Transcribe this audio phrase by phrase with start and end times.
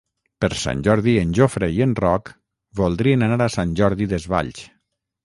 [0.43, 2.31] Per Sant Jordi en Jofre i en Roc
[2.81, 4.65] voldrien anar a Sant Jordi Desvalls.